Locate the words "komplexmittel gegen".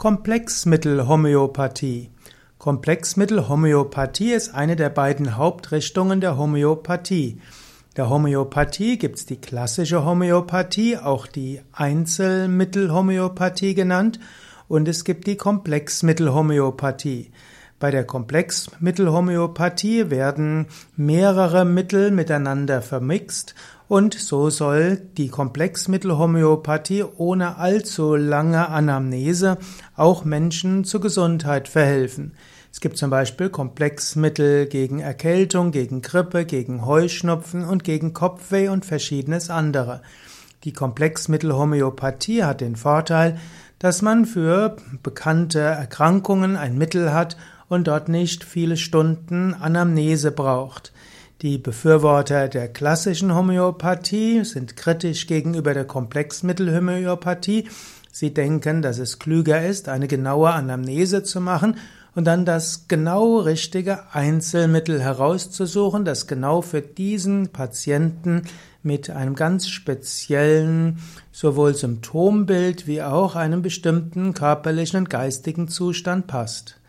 33.48-35.00